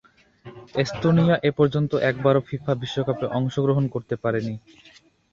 Estonia 0.75 1.35
এপর্যন্ত 1.43 1.91
একবারও 2.09 2.45
FIFA 2.47 2.73
বিশ্বকাপে 2.81 3.25
অংশগ্রহণ 3.39 3.85
করতে 3.87 4.15
পারেনি। 4.23 4.55